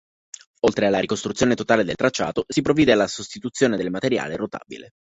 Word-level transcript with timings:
Oltre 0.61 0.87
alla 0.87 0.97
ricostruzione 0.97 1.53
totale 1.53 1.83
del 1.83 1.93
tracciato, 1.93 2.43
si 2.47 2.63
provvide 2.63 2.91
alla 2.91 3.05
sostituzione 3.05 3.77
del 3.77 3.91
materiale 3.91 4.35
rotabile. 4.35 4.93